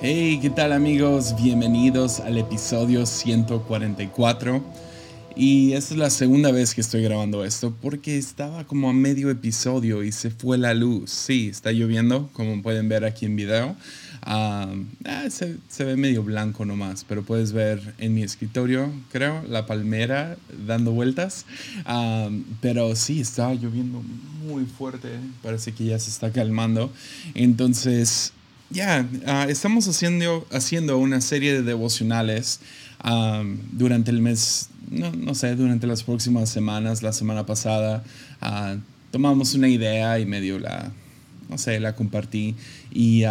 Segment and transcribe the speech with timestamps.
[0.00, 1.34] Hey, ¿qué tal amigos?
[1.42, 4.62] Bienvenidos al episodio 144.
[5.34, 9.28] Y esta es la segunda vez que estoy grabando esto porque estaba como a medio
[9.28, 11.10] episodio y se fue la luz.
[11.10, 13.74] Sí, está lloviendo, como pueden ver aquí en video.
[14.22, 14.72] Ah,
[15.30, 20.92] se, ve medio blanco nomás, pero puedes ver en mi escritorio, creo, la palmera dando
[20.92, 21.44] vueltas.
[21.86, 22.28] Ah,
[22.60, 24.00] pero sí, estaba lloviendo
[24.46, 25.08] muy fuerte.
[25.42, 26.92] Parece que ya se está calmando.
[27.34, 28.32] Entonces,
[28.70, 29.06] ya,
[29.48, 32.60] estamos haciendo, haciendo una serie de devocionales
[33.72, 38.02] durante el mes, no, no, sé, durante las próximas semanas, la semana pasada.
[39.10, 40.92] tomamos una idea y medio la,
[41.48, 42.54] no sé, la compartí.
[42.92, 43.24] Y,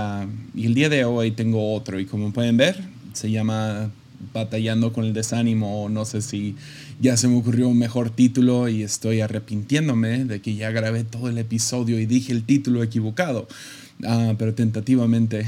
[0.56, 2.00] y, el día de hoy tengo otro.
[2.00, 2.82] Y como pueden ver,
[3.14, 3.92] se llama
[4.34, 5.88] Batallando con el desánimo.
[5.90, 6.56] No sé si
[7.00, 11.30] ya se me ocurrió un mejor título y estoy arrepintiéndome de que ya grabé todo
[11.30, 13.48] el episodio y dije el título equivocado.
[14.04, 15.46] Ah, pero tentativamente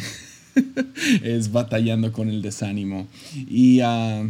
[1.23, 3.08] es Batallando con el desánimo.
[3.36, 3.81] Y.
[3.81, 4.30] Uh,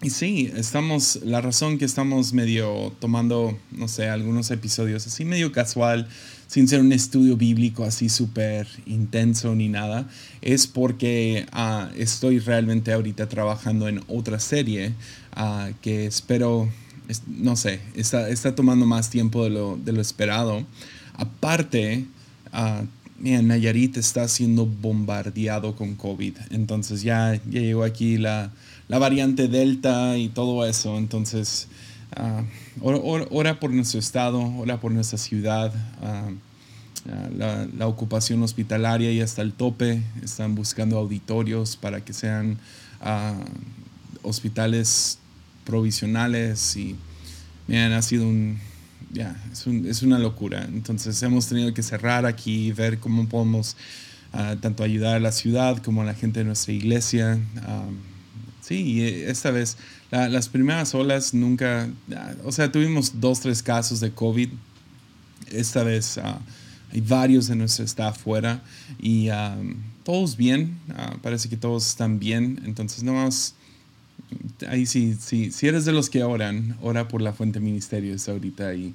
[0.00, 5.50] y sí, estamos, la razón que estamos medio tomando, no sé, algunos episodios así medio
[5.50, 6.06] casual,
[6.46, 10.08] sin ser un estudio bíblico así súper intenso ni nada,
[10.40, 14.94] es porque uh, estoy realmente ahorita trabajando en otra serie
[15.82, 16.68] que espero,
[17.26, 20.64] no sé, está, está, tomando más tiempo de lo, de lo esperado.
[21.14, 22.06] Aparte,
[23.18, 28.52] mira, Nayarit está siendo bombardeado con COVID, entonces ya, ya llegó aquí la
[28.88, 30.98] la variante Delta y todo eso.
[30.98, 31.68] Entonces,
[32.16, 32.42] uh,
[33.30, 35.72] ora, por nuestro estado, ora por nuestra ciudad.
[36.02, 36.30] Ah,
[37.08, 40.02] ah, la, ocupación hospitalaria ya está al tope.
[40.22, 42.58] Están buscando auditorios para que sean
[44.22, 45.18] hospitales
[45.64, 46.96] provisionales y
[47.68, 48.58] miren, ha sido un,
[49.12, 50.64] ya, es, es, una locura.
[50.64, 53.76] Entonces hemos tenido que cerrar aquí ver cómo podemos
[54.60, 57.38] tanto ayudar a la ciudad como a la gente de nuestra iglesia.
[58.68, 59.78] Sí, y eh, esta vez,
[60.10, 64.50] las primeras olas nunca, ah, o sea, tuvimos dos, tres casos de COVID.
[65.50, 66.38] Esta vez ah,
[66.92, 68.62] hay varios de nuestro staff fuera
[68.98, 69.56] y ah,
[70.04, 70.78] todos bien,
[71.22, 72.60] parece que todos están bien.
[72.66, 73.54] Entonces, no más,
[74.68, 78.74] ahí sí, sí, si eres de los que oran, ora por la fuente ministerio ahorita
[78.74, 78.94] y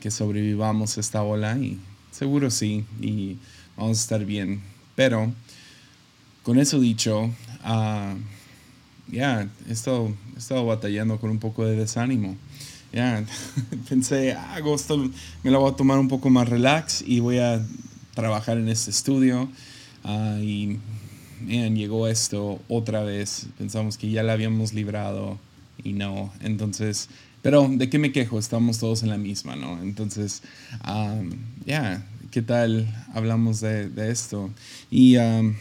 [0.00, 1.78] que sobrevivamos esta ola y
[2.10, 3.38] seguro sí, y
[3.76, 4.60] vamos a estar bien.
[4.94, 5.32] Pero,
[6.42, 7.30] con eso dicho,
[9.10, 12.36] ya, he, estado, he estado batallando con un poco de desánimo.
[12.92, 13.24] Ya,
[13.88, 15.10] pensé, ah, agosto
[15.42, 17.60] me la voy a tomar un poco más relax y voy a
[18.14, 19.48] trabajar en este estudio.
[20.04, 20.78] Uh, y
[21.44, 23.46] man, llegó esto otra vez.
[23.58, 25.38] Pensamos que ya la habíamos librado
[25.82, 26.32] y no.
[26.40, 27.08] Entonces,
[27.42, 28.38] pero ¿de qué me quejo?
[28.38, 29.80] Estamos todos en la misma, ¿no?
[29.82, 30.42] Entonces,
[30.88, 31.30] um,
[31.66, 34.50] ya, ¿qué tal hablamos de, esto?
[34.90, 35.54] Y um,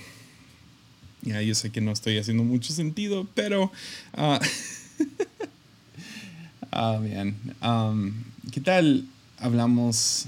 [1.22, 3.72] ya, yo sé que no estoy haciendo mucho sentido, pero...
[4.14, 4.40] ah,
[6.72, 7.36] ah bien.
[7.62, 8.14] Um,
[8.52, 9.06] ¿Qué tal
[9.38, 10.28] hablamos?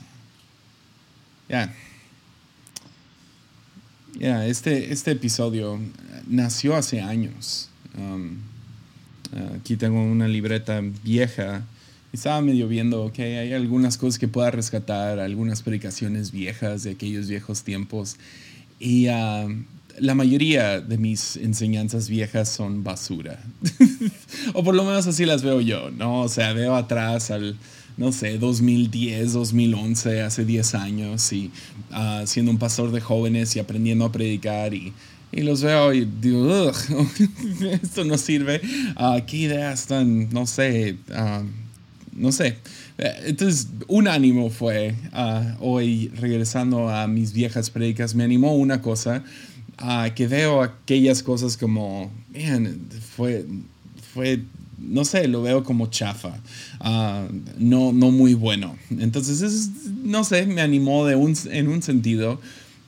[1.48, 1.74] Ya.
[4.20, 5.78] Ya, este, este episodio
[6.28, 7.70] nació hace años.
[7.98, 8.38] Um,
[9.60, 11.66] aquí tengo una libreta vieja.
[12.14, 17.28] Estaba medio viendo, que hay algunas cosas que pueda rescatar, algunas predicaciones viejas de aquellos
[17.28, 18.16] viejos tiempos.
[18.80, 19.66] Y um,
[20.00, 23.38] la mayoría de mis enseñanzas viejas son basura.
[24.54, 26.22] o por lo menos así las veo yo, ¿no?
[26.22, 27.58] O sea, veo atrás al,
[27.98, 31.52] no sé, 2010, 2011, hace 10 años, y
[31.92, 34.94] uh, siendo un pastor de jóvenes y aprendiendo a predicar y,
[35.32, 36.72] y los veo y digo,
[37.72, 38.62] esto no sirve.
[38.98, 41.46] Uh, ¿Qué ideas tan, no sé, uh,
[42.14, 42.58] no sé.
[42.98, 44.96] Entonces, un ánimo fue
[45.60, 49.22] hoy, regresando a mis viejas predicas, me animó una cosa
[50.16, 52.80] que veo aquellas cosas como, man,
[53.18, 53.46] fue,
[54.14, 54.40] fue,
[54.86, 56.40] no sé, lo veo como chafa,
[56.80, 57.28] ah,
[57.58, 58.78] no, no muy bueno.
[58.90, 59.70] Entonces,
[60.04, 62.40] no sé, me animó de un, en un sentido,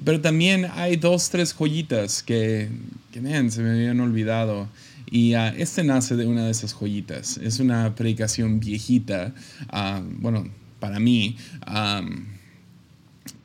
[0.04, 2.70] pero también hay dos, tres joyitas que,
[3.12, 4.68] que man, se me habían olvidado.
[5.10, 7.38] Y uh, este nace de una de esas joyitas.
[7.38, 9.34] Es una predicación viejita,
[9.72, 10.50] uh, bueno,
[10.80, 11.38] para mí.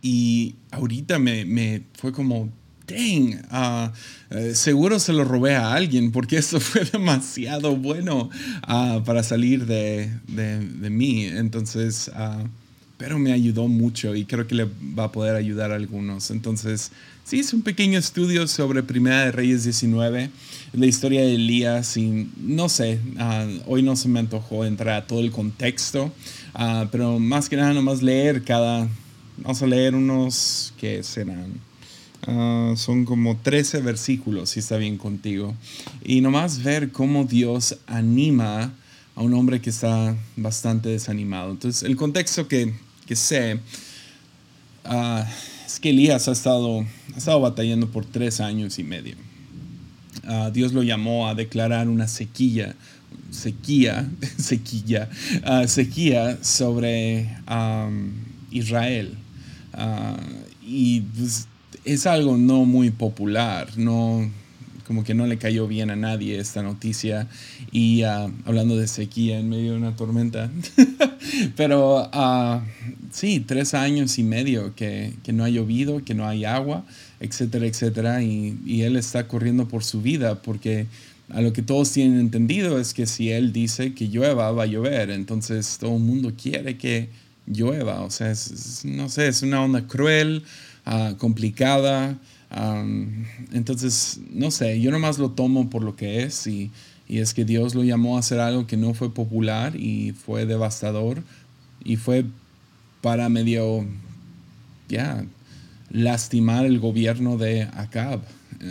[0.02, 2.50] Y ahorita me, me, fue como
[2.86, 3.92] dang, ah,
[4.30, 8.30] eh, seguro se lo robé a alguien porque eso fue demasiado bueno
[8.62, 11.24] ah, para salir de, de, mí.
[11.24, 12.46] Entonces, uh,
[12.96, 14.68] pero me ayudó mucho y creo que le
[14.98, 16.30] va a poder ayudar a algunos.
[16.30, 16.92] Entonces,
[17.24, 20.30] sí, es un pequeño estudio sobre Primera de Reyes 19,
[20.74, 23.00] la historia de Elías y no sé,
[23.66, 26.12] hoy no se me antojó entrar a todo el contexto,
[26.92, 28.88] pero más que nada nomás leer cada,
[29.38, 31.71] vamos a leer unos que serán
[32.26, 35.54] Ah, son como 13 versículos, si está bien contigo.
[36.04, 38.72] Y nomás ver cómo Dios anima
[39.14, 41.50] a un hombre que está bastante desanimado.
[41.50, 42.74] Entonces, el contexto que,
[43.06, 43.58] que sé
[44.84, 45.26] ah,
[45.66, 49.16] es que Elías ha estado, ha estado batallando por tres años y medio.
[50.24, 52.76] Ah, Dios lo llamó a declarar una sequía,
[53.30, 54.08] sequía,
[54.38, 55.10] sequía,
[55.66, 57.36] sequía sobre
[58.52, 59.18] Israel.
[60.64, 61.48] y pues,
[61.84, 64.30] es algo no muy popular, no,
[64.86, 67.28] como que no le cayó bien a nadie esta noticia.
[67.70, 70.50] Y ah, hablando de sequía en medio de una tormenta.
[71.56, 72.60] Pero uh,
[73.10, 76.84] sí, tres años y medio que, no ha llovido, que no hay agua,
[77.20, 78.22] etcétera, etcétera.
[78.22, 80.86] Y, y, él está corriendo por su vida porque
[81.30, 84.66] a lo que todos tienen entendido es que si él dice que llueva, va a
[84.66, 85.10] llover.
[85.10, 87.08] Entonces todo el mundo quiere que
[87.46, 88.02] llueva.
[88.02, 88.34] O sea,
[88.84, 90.44] no sé, es una onda cruel.
[90.84, 92.18] Ah, complicada.
[93.52, 96.70] entonces, no sé, yo nomás lo tomo por lo que es y,
[97.08, 100.44] y, es que Dios lo llamó a hacer algo que no fue popular y fue
[100.44, 101.22] devastador
[101.84, 102.24] y fue
[103.00, 103.86] para medio,
[104.88, 105.24] ya,
[105.90, 108.20] lastimar el gobierno de Acab,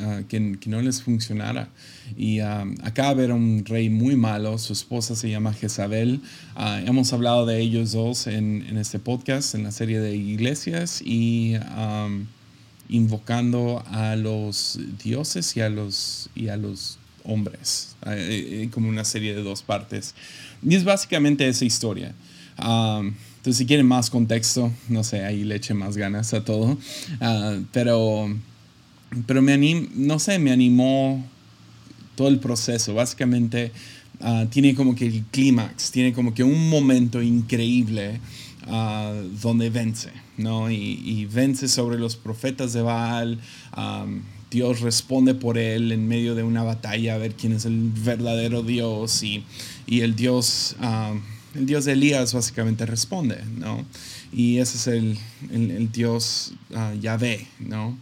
[0.04, 1.70] ah, que, que, no les funcionara.
[2.18, 6.22] Y Acab era un rey muy malo, su esposa se llama Jezabel.
[6.56, 11.02] Ah, hemos hablado de ellos dos en, en, este podcast, en la serie de iglesias,
[11.04, 11.56] y
[12.90, 19.06] invocando a los dioses y a los, y a los hombres, ah, eh, como una
[19.06, 20.14] serie de dos partes.
[20.62, 22.14] Y es básicamente esa historia.
[22.58, 26.78] entonces, si quieren más contexto, no sé, ahí le eche más ganas a todo.
[27.20, 28.36] Ah, pero,
[29.28, 31.24] pero me anim, no sé, me animó
[32.16, 32.94] todo el proceso.
[32.94, 33.72] Básicamente
[34.22, 38.19] ah, tiene como que el clímax, tiene como que un momento increíble
[38.68, 40.72] ah, donde vence, ¿no?
[40.72, 43.40] Y, vence sobre los profetas de Baal.
[44.50, 48.64] Dios responde por él en medio de una batalla a ver quién es el verdadero
[48.64, 49.44] Dios y,
[49.88, 50.75] y el Dios...
[51.56, 53.86] el Dios de Elías básicamente responde, ¿no?
[54.34, 55.18] Y ese es el,
[55.52, 57.98] el, el Dios uh, Yahvé, ¿no?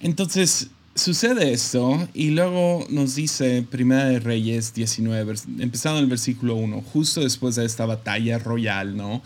[0.00, 6.54] Entonces, sucede esto y luego nos dice Primera de Reyes 19, empezando en el versículo
[6.54, 9.22] 1, justo después de esta batalla royal, ¿no?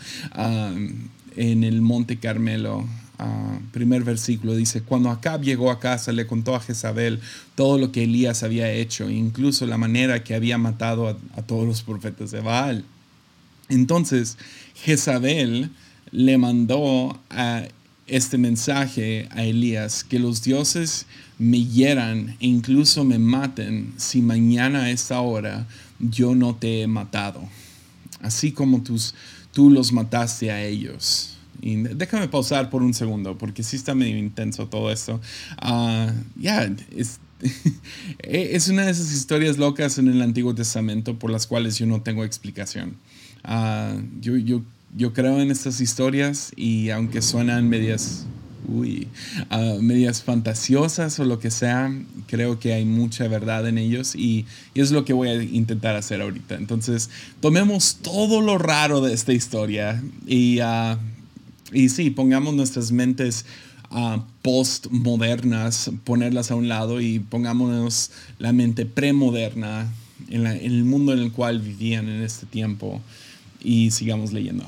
[1.35, 2.87] en el Monte Carmelo.
[3.71, 7.19] primer versículo dice, cuando Acab llegó a casa le contó a Jezabel
[7.55, 11.67] todo lo que Elías había hecho, incluso la manera que había matado a, a todos
[11.67, 12.83] los profetas de Baal.
[13.69, 14.37] Entonces
[14.73, 15.69] Jezabel
[16.11, 17.67] le mandó a
[18.09, 21.05] este mensaje a Elías, que los dioses
[21.37, 25.67] me hieran e incluso me maten si mañana a esta hora
[25.99, 27.47] yo no te he matado,
[28.21, 29.15] así como tus,
[29.53, 31.35] tú los mataste a ellos.
[31.61, 35.19] Y déjame pausar por un segundo, porque sí está medio intenso todo esto.
[35.57, 37.19] Ah, ya, es,
[38.19, 42.01] es una de esas historias locas en el Antiguo Testamento por las cuales yo no
[42.01, 42.95] tengo explicación.
[43.45, 44.61] Uh, yo, yo
[44.95, 48.25] yo creo en estas historias y aunque suenan medias,
[48.67, 49.07] uy,
[49.49, 51.93] ah, medias fantasiosas o lo que sea,
[52.27, 56.21] creo que hay mucha verdad en ellos y, es lo que voy a intentar hacer
[56.21, 56.55] ahorita.
[56.55, 57.09] Entonces,
[57.41, 60.97] tomemos todo lo raro de esta historia y, uh,
[61.73, 63.45] y sí, pongamos nuestras mentes
[63.91, 69.91] uh, postmodernas, ponerlas a un lado y pongámonos la mente premoderna
[70.29, 73.01] en, en el mundo en el cual vivían en este tiempo.
[73.61, 74.65] Y sigamos leyendo.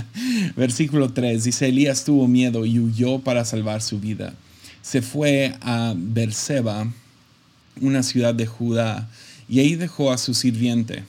[0.56, 4.34] Versículo 3 dice, Elías tuvo miedo y huyó para salvar su vida.
[4.82, 6.90] Se fue a Berseba,
[7.80, 9.08] una ciudad de Judá,
[9.48, 11.04] y ahí dejó a su sirviente.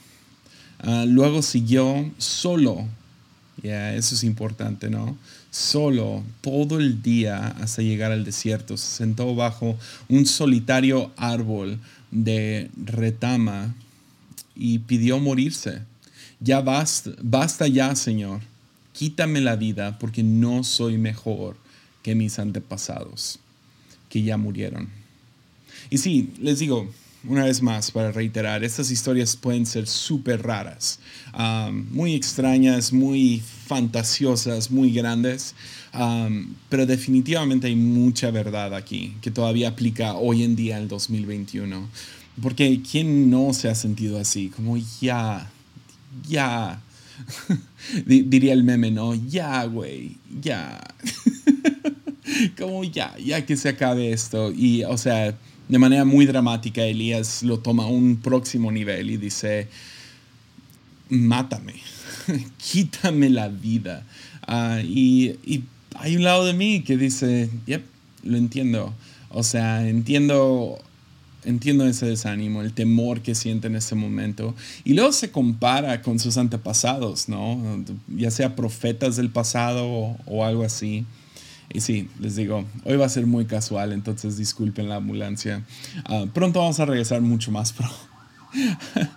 [0.80, 2.86] Ah, luego siguió solo,
[3.62, 5.16] ya eso es importante, ¿no?
[5.50, 8.76] Solo todo el día hasta llegar al desierto.
[8.76, 9.76] Se sentó bajo
[10.08, 11.78] un solitario árbol
[12.10, 13.74] de retama
[14.54, 15.82] y pidió morirse.
[16.40, 18.40] Ya basta, basta ya, Señor.
[18.92, 21.56] Quítame la vida porque no soy mejor
[22.02, 23.38] que mis antepasados,
[24.08, 24.88] que ya murieron.
[25.90, 26.90] Y sí, les digo,
[27.24, 30.98] una vez más, para reiterar, estas historias pueden ser súper raras,
[31.90, 35.54] muy extrañas, muy fantasiosas, muy grandes,
[36.70, 41.88] pero definitivamente hay mucha verdad aquí que todavía aplica hoy en día, el 2021.
[42.40, 44.48] Porque ¿quién no se ha sentido así?
[44.48, 45.50] Como ya,
[46.28, 46.80] ya.
[48.06, 49.14] Diría el meme, ¿no?
[49.14, 50.80] Ya, güey, ya.
[52.58, 54.52] Como ya, ya que se acabe esto.
[54.52, 55.36] Y, o sea,
[55.68, 59.68] de manera muy dramática, Elías lo toma a un próximo nivel y dice,
[61.08, 61.74] mátame,
[62.58, 64.06] quítame la vida.
[64.46, 65.64] Ah, y, y,
[65.96, 67.84] hay un lado de mí que dice, yep,
[68.22, 68.94] lo entiendo.
[69.28, 70.78] O sea, entiendo
[71.44, 74.54] entiendo ese desánimo, el temor que siente en ese momento.
[74.84, 77.84] Y luego se compara con sus antepasados, ¿no?
[78.08, 81.04] Ya sea profetas del pasado o, algo así.
[81.72, 85.64] Y sí, les digo, hoy va a ser muy casual, entonces disculpen la ambulancia.
[86.04, 87.88] Ah, pronto vamos a regresar mucho más pro.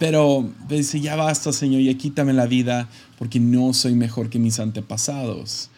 [0.00, 2.88] Pero dice, ya basta, Señor, ya quítame la vida
[3.18, 5.70] porque no soy mejor que mis antepasados.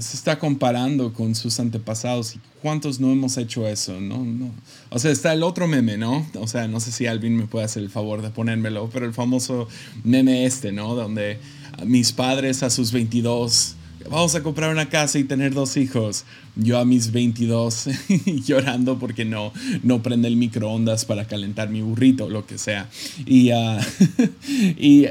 [0.00, 2.36] Se está comparando con sus antepasados.
[2.36, 4.00] ¿Y cuántos no hemos hecho eso?
[4.00, 4.24] ¿no?
[4.24, 4.50] No.
[4.90, 6.26] O sea, está el otro meme, ¿no?
[6.38, 9.14] O sea, no sé si Alvin me puede hacer el favor de ponérmelo, pero el
[9.14, 9.68] famoso
[10.04, 10.94] meme este, ¿no?
[10.94, 11.38] Donde
[11.84, 13.76] mis padres a sus 22,
[14.10, 16.24] vamos a comprar una casa y tener dos hijos.
[16.54, 17.88] Yo a mis 22
[18.46, 19.52] llorando porque no,
[19.82, 22.88] no prende el microondas para calentar mi burrito, lo que sea.
[23.26, 23.50] Y,
[24.78, 25.06] y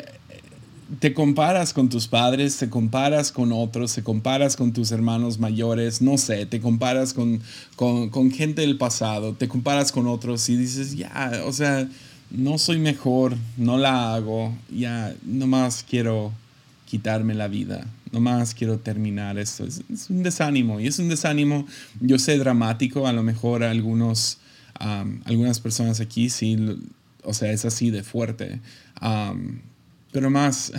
[0.99, 6.01] te comparas con tus padres, te comparas con otros, te comparas con tus hermanos mayores,
[6.01, 7.41] no sé, te comparas con,
[7.75, 11.87] con, gente del pasado, te comparas con otros y dices, ya, o sea,
[12.29, 16.31] no soy mejor, no la hago, ya, nomás quiero
[16.85, 19.65] quitarme la vida, nomás quiero terminar esto.
[19.65, 21.65] Es, un desánimo y es un desánimo,
[21.99, 24.37] yo sé, dramático, a lo mejor algunos,
[25.25, 26.57] algunas personas aquí sí,
[27.23, 28.61] o sea, es así de fuerte
[30.15, 30.71] pero más,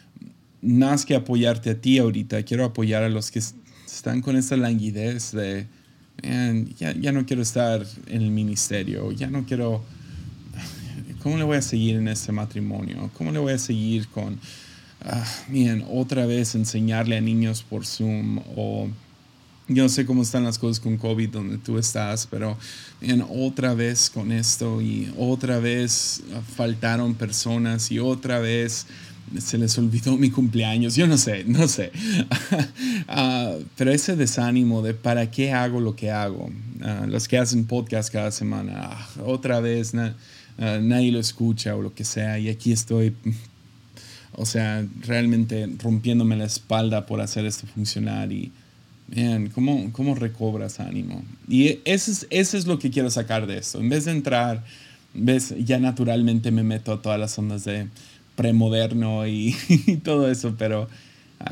[0.62, 5.32] más que apoyarte a ti ahorita, quiero apoyar a los que están con esa languidez
[5.32, 5.66] de,
[6.78, 9.84] ya, ya, no quiero estar en el ministerio, ya no quiero,
[11.22, 13.10] ¿cómo le voy a seguir en este matrimonio?
[13.18, 14.40] ¿Cómo le voy a seguir con,
[15.02, 15.26] ah,
[15.90, 18.88] otra vez enseñarle a niños por Zoom o
[19.70, 22.58] yo no sé cómo están las cosas con COVID donde tú estás, pero
[23.00, 26.22] en otra vez con esto y otra vez
[26.56, 28.88] faltaron personas y otra vez
[29.38, 30.96] se les olvidó mi cumpleaños.
[30.96, 31.92] Yo no sé, no sé.
[33.12, 36.50] Ah, pero ese desánimo de para qué hago lo que hago.
[36.80, 41.94] Ah, los que hacen podcast cada semana, ah, otra vez nadie lo escucha o lo
[41.94, 43.14] que sea y aquí estoy
[44.32, 48.52] o sea, realmente rompiéndome la espalda por hacer esto funcionar y
[49.14, 51.22] Man, ¿cómo, ¿cómo, recobras ánimo?
[51.48, 53.80] Y eso es, eso es lo que quiero sacar de esto.
[53.80, 54.64] En vez de entrar,
[55.14, 57.88] ves, ya naturalmente me meto a todas las ondas de
[58.36, 60.88] premoderno y, y todo eso, pero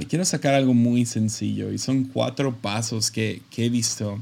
[0.09, 4.21] quiero sacar algo muy sencillo y son cuatro pasos que, que he visto.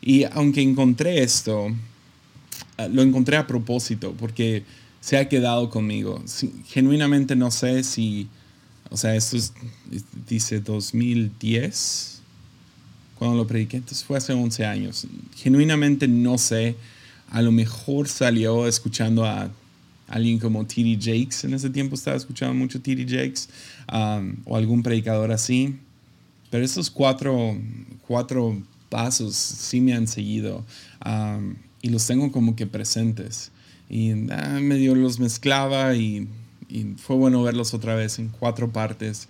[0.00, 1.68] Y aunque encontré esto,
[2.76, 4.62] ah, lo encontré a propósito porque
[5.00, 6.22] se ha quedado conmigo.
[6.66, 8.28] genuinamente no sé si,
[8.90, 9.52] o sea, esto es,
[10.26, 12.17] dice 2010
[13.18, 15.06] cuando lo prediqué, entonces fue hace 11 años.
[15.34, 16.76] Genuinamente no sé,
[17.30, 19.50] a lo mejor salió escuchando a
[20.06, 20.98] alguien como T.D.
[21.00, 23.04] Jakes, en ese tiempo estaba escuchando mucho T.D.
[23.04, 23.48] Jakes,
[23.92, 25.76] um, o algún predicador así,
[26.50, 27.58] pero esos cuatro,
[28.06, 30.64] cuatro pasos sí me han seguido
[31.04, 33.50] um, y los tengo como que presentes.
[33.90, 36.28] Y ah, medio los mezclaba y,
[36.68, 39.28] y fue bueno verlos otra vez en cuatro partes,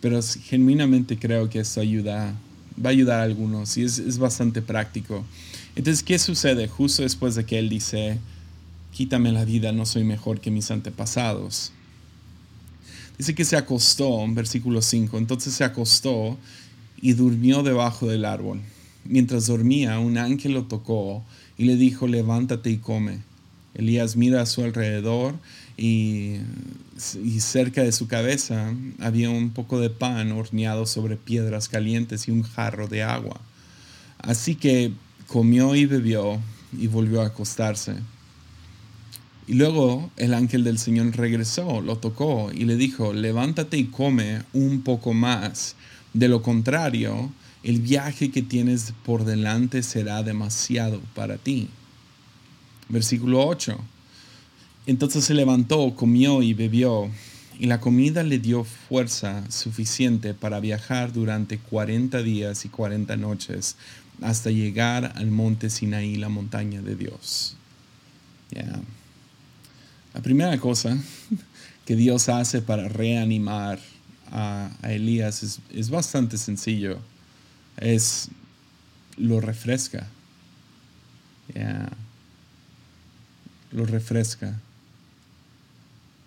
[0.00, 2.34] pero genuinamente creo que eso ayuda
[2.82, 5.24] va a ayudar a algunos y es, bastante práctico.
[5.76, 8.18] Entonces, ¿qué sucede justo después de que él dice,
[8.92, 11.72] quítame la vida, no soy mejor que mis antepasados?
[13.18, 16.36] Dice que se acostó, versículo 5, entonces se acostó
[17.00, 18.60] y durmió debajo del árbol.
[19.04, 21.24] Mientras dormía, un ángel lo tocó
[21.56, 23.20] y le dijo, levántate y come.
[23.74, 25.34] Elías mira a su alrededor
[25.76, 26.36] y,
[27.38, 32.42] cerca de su cabeza había un poco de pan horneado sobre piedras calientes y un
[32.42, 33.40] jarro de agua.
[34.18, 34.92] Así que
[35.26, 36.38] comió y bebió
[36.78, 37.96] y volvió a acostarse.
[39.46, 44.42] Y luego el ángel del Señor regresó, lo tocó y le dijo, levántate y come
[44.52, 45.76] un poco más.
[46.14, 47.30] De lo contrario,
[47.62, 51.68] el viaje que tienes por delante será demasiado para ti.
[52.88, 53.78] Versículo 8.
[54.86, 57.10] Entonces se levantó, comió y bebió,
[57.58, 63.76] y la comida le dio fuerza suficiente para viajar durante 40 días y 40 noches
[64.20, 67.56] hasta llegar al monte Sinaí, la montaña de Dios.
[70.12, 70.96] La primera cosa
[71.86, 73.80] que Dios hace para reanimar
[74.30, 76.98] a, Elías es, es, bastante sencillo.
[77.78, 78.28] Es
[79.16, 80.08] lo refresca.
[83.72, 84.60] Lo refresca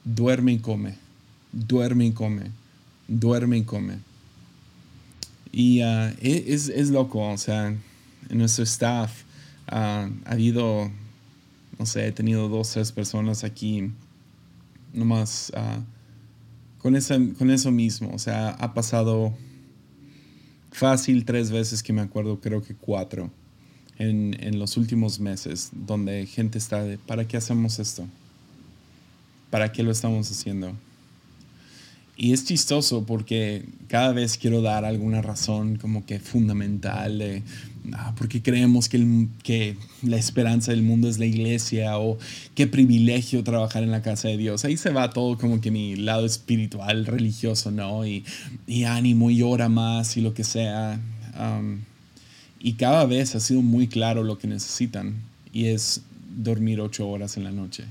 [0.08, 0.96] duerme y come,
[1.52, 2.52] duerme y come,
[3.08, 4.00] duerme y come.
[5.52, 9.24] Y uh, e, es, es, loco, o sea, en nuestro staff
[9.72, 10.90] uh, ha habido,
[11.78, 13.92] no sé, he tenido dos, tres personas aquí,
[14.94, 15.82] nomás uh,
[16.82, 19.34] con, esa, con eso mismo, o sea, ha pasado
[20.72, 23.30] fácil tres veces que me acuerdo, creo que cuatro,
[23.98, 28.08] en, en los últimos meses, donde gente está de, ¿para qué hacemos esto?
[29.50, 30.76] ¿Para qué lo estamos haciendo?
[32.20, 37.44] Y es chistoso porque cada vez quiero dar alguna razón como que fundamental de
[37.94, 42.18] ah, creemos que, la esperanza del mundo es la iglesia o
[42.56, 44.66] qué privilegio trabajar en la casa de Dios.
[44.66, 48.06] Ahí se va todo como que mi lado espiritual, religioso, ¿no?
[48.08, 48.26] Y,
[48.66, 51.00] y ánimo y ora más y lo que sea.
[52.60, 55.22] y cada vez ha sido muy claro lo que necesitan
[55.54, 56.02] y es
[56.36, 57.86] dormir ocho horas en la noche.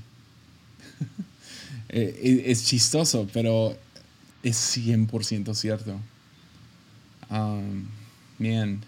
[1.89, 3.75] Eh, es chistoso, pero
[4.43, 5.99] es 100% cierto.
[8.37, 8.81] bien,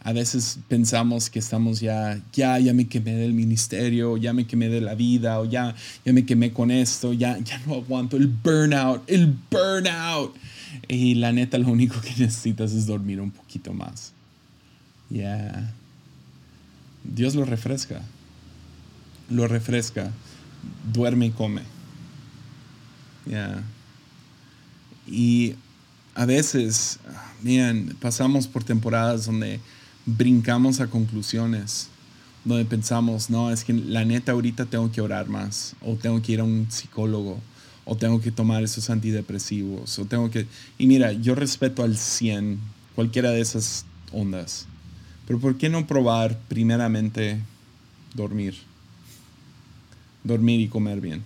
[0.00, 4.68] a veces pensamos que estamos ya, ya, ya me quemé del ministerio, ya me quemé
[4.68, 8.28] de la vida, o ya, ya me quemé con esto, ya, ya no aguanto el
[8.28, 10.36] burnout, el burnout.
[10.86, 14.12] Y la neta, lo único que necesitas es dormir un poquito más.
[15.10, 15.74] Ya.
[17.04, 18.02] Dios lo refresca.
[19.30, 20.10] Lo refresca.
[20.92, 21.62] Duerme y come.
[23.28, 23.62] Ya.
[25.06, 25.54] Y
[26.14, 26.98] a veces,
[27.42, 29.60] miren, pasamos por temporadas donde
[30.04, 31.88] brincamos a conclusiones,
[32.44, 36.32] donde pensamos, no, es que la neta ahorita tengo que orar más, o tengo que
[36.32, 37.38] ir a un psicólogo,
[37.84, 40.46] o tengo que tomar esos antidepresivos, o tengo que...
[40.78, 42.58] Y mira, yo respeto al 100
[42.94, 44.66] cualquiera de esas ondas,
[45.26, 47.40] pero ¿por qué no probar primeramente
[48.14, 48.56] dormir?
[50.24, 51.22] Dormir y comer bien.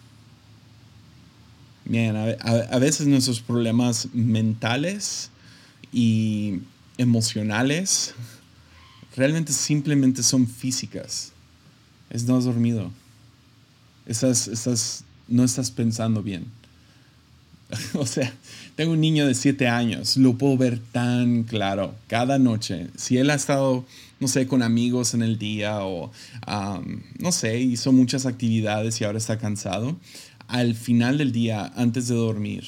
[1.85, 5.31] Bien, a, veces nuestros problemas mentales
[5.93, 6.61] y
[6.97, 8.15] emocionales
[9.17, 11.33] realmente simplemente son físicas.
[12.11, 12.91] Es no has dormido.
[14.07, 16.47] Estás, estás, no estás pensando bien.
[17.95, 18.33] o sea,
[18.77, 22.89] tengo un niño de 7 años, lo puedo ver tan claro cada noche.
[22.97, 23.85] Si él ha estado,
[24.21, 26.13] no sé, con amigos en el día o,
[27.19, 29.97] no sé, hizo muchas actividades y ahora está cansado,
[30.53, 32.65] al final del día, antes de dormir,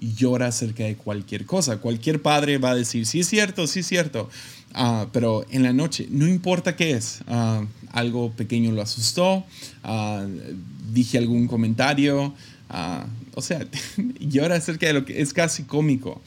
[0.00, 1.76] llora acerca de cualquier cosa.
[1.76, 4.30] Cualquier padre va a decir, sí es cierto, sí es cierto.
[4.72, 9.44] Ah, pero en la noche, no importa qué es, ah, algo pequeño lo asustó,
[9.84, 10.26] uh,
[10.92, 12.34] dije algún comentario,
[13.34, 13.66] o sea,
[14.20, 16.22] llora acerca de lo que es casi cómico.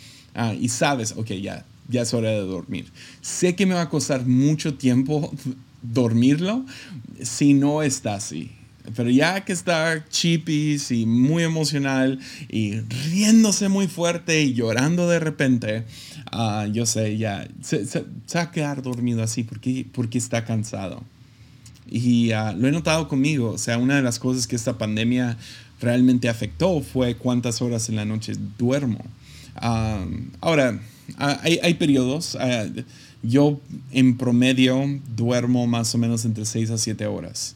[0.59, 2.91] y sabes, ok, ya, ya es hora de dormir.
[3.21, 5.33] Sé que me va a costar mucho tiempo
[5.81, 6.63] dormirlo
[7.23, 8.51] si no está así.
[8.95, 15.19] Pero ya que está chipis y muy emocional y riéndose muy fuerte y llorando de
[15.19, 15.83] repente,
[16.31, 17.85] ah, yo sé, ya se,
[18.35, 21.03] va a quedar dormido así porque, porque está cansado.
[21.89, 25.37] Y ah, lo he notado conmigo, o sea, una de las cosas que esta pandemia
[25.79, 29.03] realmente afectó fue cuántas horas en la noche duermo.
[29.55, 30.03] Ah,
[30.39, 30.79] ahora,
[31.17, 32.37] hay, hay periodos,
[33.21, 33.59] yo
[33.91, 37.55] en promedio duermo más o menos entre 6 a 7 horas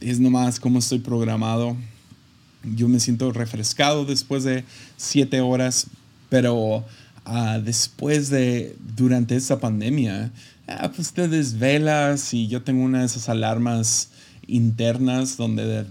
[0.00, 1.76] es nomás como estoy programado.
[2.62, 4.64] Yo me siento refrescado después de
[4.96, 5.86] siete horas,
[6.28, 6.84] pero
[7.24, 10.32] ah, después de, durante esta pandemia,
[10.66, 14.10] ah, pues te desvelas y yo tengo una de esas alarmas
[14.46, 15.84] internas donde de,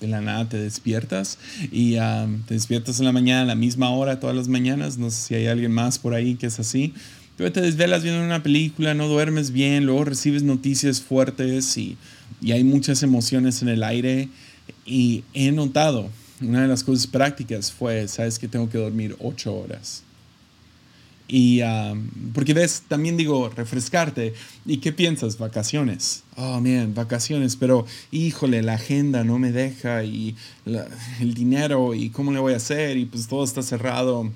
[0.00, 1.38] la nada te despiertas
[1.72, 4.98] y ah, te despiertas en la mañana a la misma hora todas las mañanas.
[4.98, 6.92] No sé si hay alguien más por ahí que es así.
[7.36, 11.98] Pero te desvelas viendo una película, no duermes bien, luego recibes noticias fuertes y
[12.40, 14.28] y hay muchas emociones en el aire
[14.84, 16.10] y he notado,
[16.40, 20.02] una de las cosas prácticas fue, sabes que tengo que dormir ocho horas.
[21.28, 21.60] Y
[22.34, 24.34] porque ves, también digo, refrescarte.
[24.64, 25.38] ¿Y qué piensas?
[25.38, 26.22] Vacaciones.
[26.36, 30.36] Oh, man, vacaciones, pero híjole, la agenda no me deja y
[31.20, 34.30] el dinero y cómo le voy a hacer y pues todo está cerrado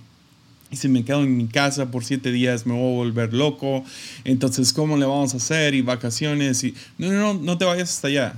[0.71, 3.85] y si me quedo en mi casa por siete días me voy a volver loco.
[4.25, 5.75] Entonces, ¿cómo le vamos a hacer?
[5.75, 6.63] Y vacaciones.
[6.63, 6.75] Y...
[6.97, 8.35] No, no, no, no te vayas hasta allá.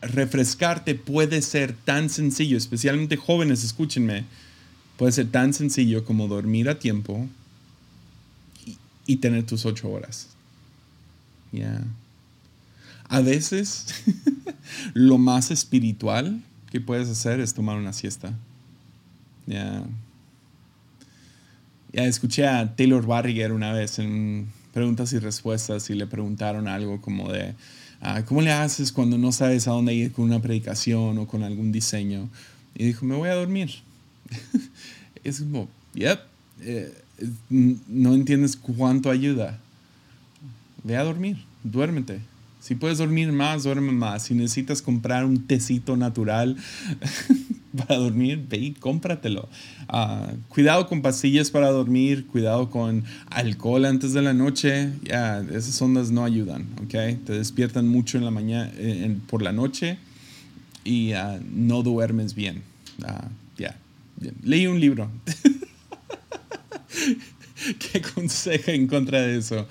[0.00, 4.24] Refrescarte puede ser tan sencillo, especialmente jóvenes, escúchenme.
[4.96, 7.28] Puede ser tan sencillo como dormir a tiempo
[9.06, 10.28] y, tener tus ocho horas.
[11.52, 11.82] Ya.
[13.08, 13.86] A veces,
[14.94, 18.32] lo más espiritual que puedes hacer es tomar una siesta.
[19.46, 19.84] Ya
[21.92, 27.30] escuché a Taylor Barriger una vez en preguntas y respuestas y le preguntaron algo como
[27.32, 27.54] de,
[28.00, 31.42] ah, ¿cómo le haces cuando no sabes a dónde ir con una predicación o con
[31.42, 32.28] algún diseño?
[32.74, 33.70] Y dijo, me voy a dormir.
[35.24, 36.20] es como, yep,
[36.62, 36.94] eh,
[37.48, 39.58] no entiendes cuánto ayuda.
[40.84, 42.20] Ve a dormir, duérmete.
[42.60, 44.24] Si puedes dormir más, duerme más.
[44.24, 46.56] Si necesitas comprar un tecito natural,
[47.76, 49.48] para dormir, ve y cómpratelo.
[49.88, 54.92] Ah, cuidado con pastillas para dormir, cuidado con alcohol antes de la noche.
[55.02, 57.24] Ya, esas ondas no ayudan, ¿ok?
[57.24, 58.70] Te despiertan mucho en la mañana,
[59.28, 59.98] por la noche
[60.84, 62.62] y ah, no duermes bien.
[63.02, 63.78] Ah, ya,
[64.42, 65.10] leí un libro
[67.78, 69.66] que aconseja en contra de eso.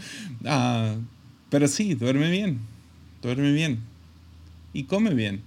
[1.49, 2.59] pero sí, duerme bien,
[3.21, 3.79] duerme bien
[4.73, 5.41] y come bien.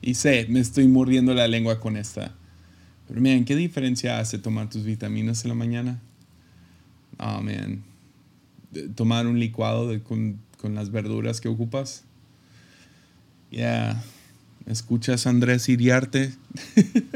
[0.00, 2.34] Y sé, me estoy mordiendo la lengua con esta.
[3.08, 6.00] Pero miren, ¿qué diferencia hace tomar tus vitaminas en la mañana?
[7.18, 7.82] Oh, man.
[8.94, 12.04] Tomar un licuado con, las verduras que ocupas.
[13.50, 13.58] Ya.
[13.58, 14.04] Yeah.
[14.66, 16.34] ¿Escuchas Andrés Iriarte?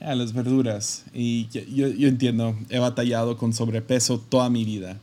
[0.00, 1.04] ya, las verduras.
[1.14, 4.98] Y yo, yo entiendo, he batallado con sobrepeso toda mi vida.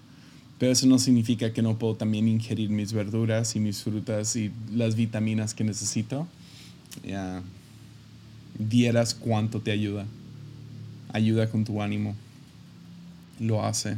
[0.60, 4.52] Pero eso no significa que no puedo también ingerir mis verduras y mis frutas y
[4.76, 6.28] las vitaminas que necesito.
[7.04, 7.42] Ya
[8.58, 10.06] vieras cuánto te ayuda.
[11.14, 12.14] Ayuda con tu ánimo.
[13.40, 13.98] Lo hace.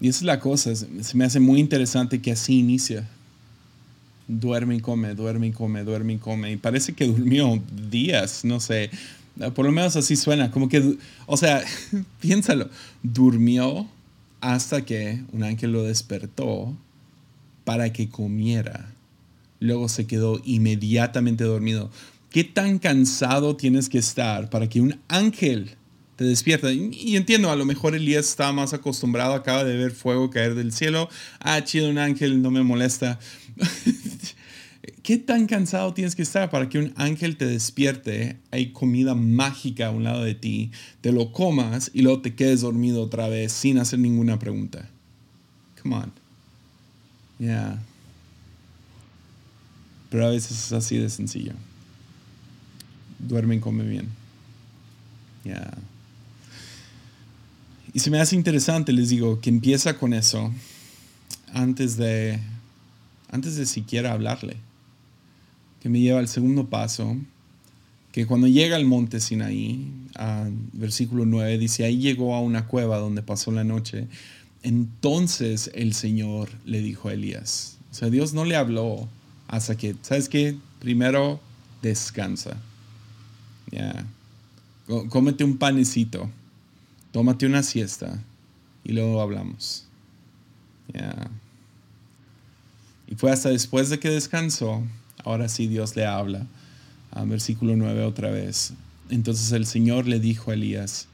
[0.00, 0.74] Y esa es la cosa.
[0.74, 3.06] Se me hace muy interesante que así inicia.
[4.26, 6.50] Duerme y come, duerme y come, duerme y come.
[6.52, 8.90] Y parece que durmió días, no sé.
[9.54, 10.50] Por lo menos así suena.
[10.50, 11.62] Como que, o sea,
[12.20, 12.70] piénsalo.
[13.02, 13.86] Durmió
[14.42, 16.76] hasta que un ángel lo despertó
[17.64, 18.92] para que comiera.
[19.60, 21.90] Luego se quedó inmediatamente dormido.
[22.28, 25.76] ¿Qué tan cansado tienes que estar para que un ángel
[26.16, 26.72] te despierta?
[26.72, 30.72] Y, entiendo, a lo mejor Elías está más acostumbrado, acaba de ver fuego caer del
[30.72, 31.08] cielo.
[31.38, 33.20] Ah, chido, un ángel, no me molesta.
[35.04, 38.36] ¿Qué tan cansado tienes que estar para que un ángel te despierte?
[38.50, 42.62] Hay comida mágica a un lado de ti, te lo comas y luego te quedes
[42.62, 44.88] dormido otra vez sin hacer ninguna pregunta.
[45.80, 46.12] Come on.
[47.38, 47.80] Yeah.
[50.10, 51.52] Pero a veces es así de sencillo.
[53.20, 54.08] Duerme y come bien.
[55.44, 55.78] Yeah.
[57.94, 60.52] Y se me hace interesante, les digo, que empieza con eso
[61.52, 62.40] antes de,
[63.30, 64.56] antes de siquiera hablarle
[65.82, 67.16] que me lleva al segundo paso,
[68.12, 69.90] que cuando llega al monte Sinaí,
[70.72, 74.06] versículo 9, dice, ahí llegó a una cueva donde pasó la noche.
[74.62, 79.08] Entonces el Señor le dijo a Elías, o sea, Dios no le habló
[79.48, 80.56] hasta que, ¿sabes qué?
[80.78, 81.40] Primero
[81.82, 82.56] descansa.
[83.72, 84.06] Ya.
[85.08, 86.30] Cómete un panecito,
[87.10, 88.22] tómate una siesta
[88.84, 89.86] y luego hablamos.
[90.94, 91.28] Ya.
[93.08, 94.84] Y fue hasta después de que descansó
[95.24, 96.46] Ahora sí Dios le habla.
[97.26, 98.72] versículo 9 otra vez.
[99.10, 101.06] Entonces el Señor le dijo a Elías,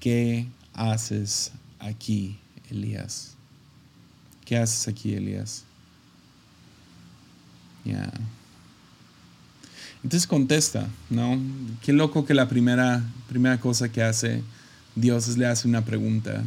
[0.00, 2.38] ¿qué haces aquí,
[2.70, 3.34] Elías?
[4.44, 5.64] ¿Qué haces aquí, Elías?
[7.84, 8.10] Ya.
[10.02, 11.38] Entonces contesta, ¿no?
[11.82, 14.42] Qué loco que la primera, primera cosa que hace
[14.96, 16.42] Dios es le hace una pregunta.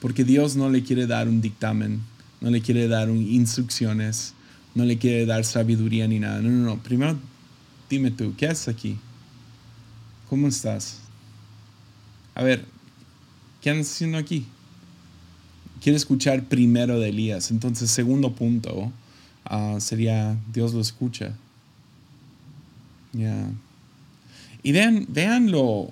[0.00, 2.00] Porque Dios no le quiere dar un dictamen,
[2.40, 4.34] no le quiere dar instrucciones
[4.74, 6.40] no le quiere dar sabiduría ni nada.
[6.40, 6.82] No, no, no.
[6.82, 7.18] Primero
[7.90, 8.96] dime tú, ¿qué haces aquí?
[10.28, 11.00] ¿Cómo estás?
[12.36, 12.64] A ver,
[13.60, 14.46] ¿qué andas haciendo aquí?
[15.82, 17.50] Quiere escuchar primero de Elías.
[17.50, 18.92] Entonces, segundo punto
[19.44, 21.34] ah, sería, Dios lo escucha.
[23.12, 23.50] Ya.
[24.62, 25.90] Y vean, veanlo.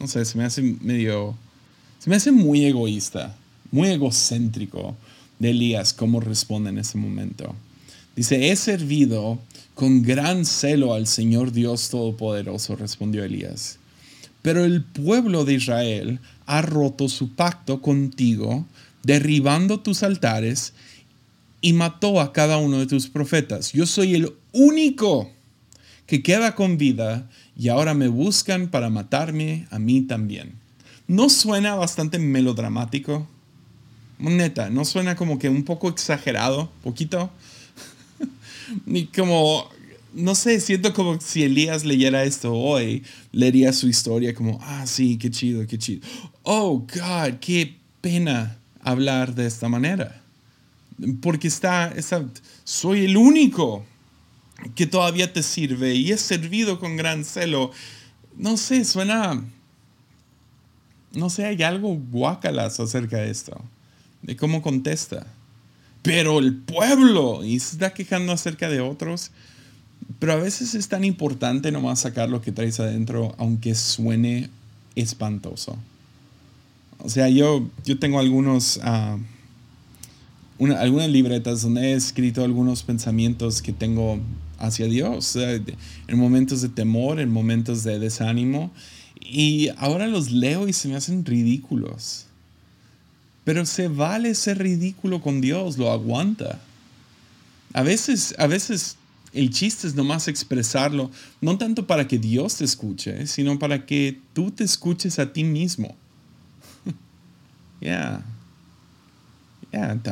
[0.00, 1.36] No sé, se me hace medio.
[2.00, 3.36] Se me hace muy egoísta,
[3.70, 4.96] muy egocéntrico
[5.40, 7.56] de Elías, cómo responde en ese momento.
[8.14, 9.40] Dice, he servido
[9.74, 13.78] con gran celo al Señor Dios Todopoderoso, respondió Elías.
[14.42, 18.66] Pero el pueblo de Israel ha roto su pacto contigo,
[19.02, 20.74] derribando tus altares
[21.60, 23.72] y mató a cada uno de tus profetas.
[23.72, 25.30] Yo soy el único
[26.06, 30.52] que queda con vida y ahora me buscan para matarme a mí también.
[31.06, 33.26] ¿No suena bastante melodramático?
[34.28, 36.70] Neta, ¿no suena como que un poco exagerado?
[36.82, 37.30] ¿Poquito?
[38.86, 39.70] Ni como,
[40.12, 43.02] no sé, siento como si Elías leyera esto hoy,
[43.32, 46.06] leería su historia como, ah, sí, qué chido, qué chido.
[46.42, 50.20] Oh, God, qué pena hablar de esta manera.
[51.22, 51.94] Porque está,
[52.64, 53.86] soy el único
[54.74, 57.70] que todavía te sirve y he servido con gran celo.
[58.36, 59.42] No sé, suena,
[61.14, 63.62] no sé, hay algo guacalas acerca de esto
[64.22, 65.26] de cómo contesta.
[66.02, 69.30] Pero el pueblo, y se está quejando acerca de otros,
[70.18, 74.50] pero a veces es tan importante nomás sacar lo que traes adentro, aunque suene
[74.96, 75.76] espantoso.
[76.98, 79.18] O sea, yo, yo tengo algunos, ah,
[80.58, 84.20] algunas libretas donde he escrito algunos pensamientos que tengo
[84.58, 88.70] hacia Dios, en momentos de temor, en momentos de desánimo.
[89.20, 92.26] Y ahora los leo y se me hacen ridículos.
[93.50, 96.60] Pero se vale ser ridículo con Dios, lo aguanta.
[97.72, 98.96] A veces, a veces
[99.32, 101.10] el chiste es nomás expresarlo,
[101.40, 105.42] no tanto para que Dios te escuche, sino para que tú te escuches a ti
[105.42, 105.96] mismo.
[107.80, 108.22] Ya.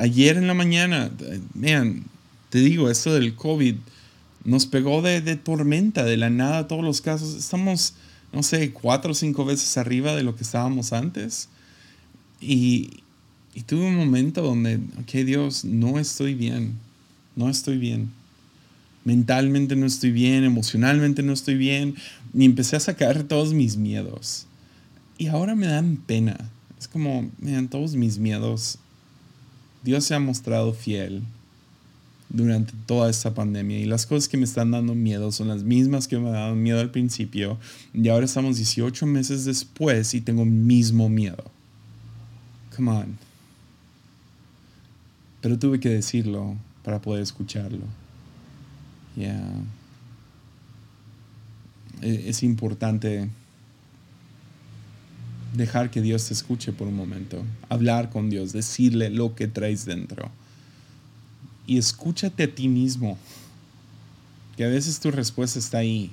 [0.00, 1.08] Ayer en la mañana,
[1.54, 2.06] vean,
[2.50, 3.76] te digo, esto del COVID
[4.42, 7.36] nos pegó de, de, tormenta, de la nada, todos los casos.
[7.36, 7.94] Estamos,
[8.32, 11.48] no sé, cuatro o cinco veces arriba de lo que estábamos antes.
[12.40, 13.04] Y,
[13.58, 16.74] y tuve un momento donde, ok, Dios, no estoy bien,
[17.34, 18.12] no estoy bien.
[19.04, 21.96] Mentalmente no estoy bien, emocionalmente no estoy bien.
[22.32, 24.46] Y empecé a sacar todos mis miedos.
[25.18, 26.38] Y ahora me dan pena.
[26.78, 28.78] Es como, vean, todos mis miedos
[29.82, 31.24] Dios se ha mostrado fiel
[32.28, 36.06] durante toda esta pandemia y las cosas que me están dando miedo son las mismas
[36.06, 37.58] que me daban miedo al principio
[37.92, 41.42] y ahora estamos 18 meses después y tengo mismo miedo.
[42.76, 43.27] Come on.
[45.40, 47.84] Pero tuve que decirlo para poder escucharlo.
[49.16, 49.42] Yeah.
[52.00, 53.28] Es importante
[55.54, 59.84] dejar que Dios te escuche por un momento, hablar con Dios, decirle lo que traes
[59.84, 60.30] dentro.
[61.66, 63.18] Y escúchate a ti mismo,
[64.56, 66.10] que a veces tu respuesta está ahí.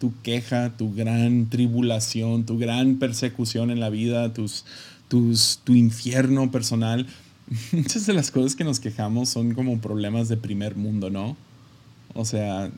[0.00, 4.64] Tu queja, tu gran tribulación, tu gran persecución en la vida, tus,
[5.08, 7.06] tus, tu infierno personal.
[7.72, 11.36] Muchas de las cosas que nos quejamos son como problemas de primer mundo, ¿no?
[12.14, 12.70] O sea,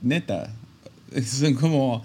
[0.00, 0.54] neta,
[1.26, 2.04] son como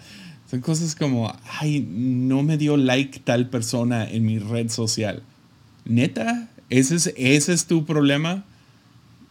[0.50, 5.22] son cosas como, ay, no me dio like tal persona en mi red social.
[5.86, 8.44] Neta, ese es, ese es tu problema.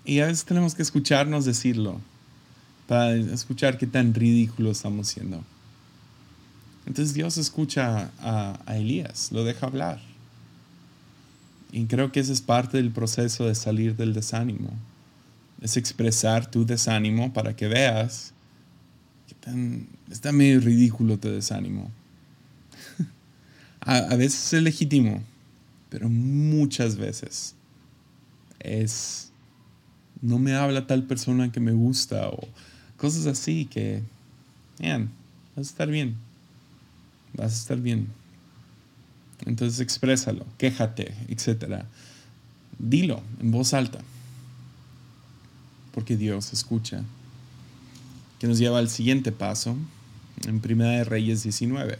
[0.04, 2.00] Y a veces tenemos que escucharnos decirlo
[2.86, 5.42] para escuchar qué tan ridículo estamos siendo.
[6.86, 10.00] Entonces Dios escucha a, a Elías, lo deja hablar.
[11.70, 14.70] Y creo que ese es parte del proceso de salir del desánimo.
[15.60, 18.32] Es expresar tu desánimo para que veas
[20.10, 21.90] está medio ridículo te desánimo.
[23.80, 25.22] a, veces es legítimo,
[25.90, 27.54] pero muchas veces
[28.60, 29.30] es,
[30.20, 32.48] no me habla tal persona que me gusta o
[32.96, 34.02] cosas así que,
[34.78, 35.10] vean,
[35.56, 36.16] vas a estar bien,
[37.34, 38.08] vas a estar bien.
[39.46, 41.82] Entonces exprésalo, quéjate, etc.
[42.78, 44.00] Dilo en voz alta,
[45.92, 47.02] porque Dios escucha
[48.38, 49.76] que nos lleva al siguiente paso,
[50.46, 51.98] en Primera de Reyes 19,